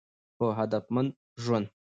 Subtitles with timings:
[0.37, 1.09] په هدفمند
[1.43, 1.67] ژوند